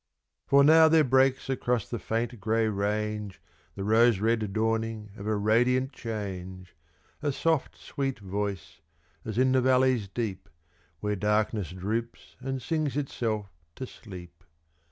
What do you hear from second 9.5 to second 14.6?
the valleys deep, Where darkness droops and sings itself to sleep.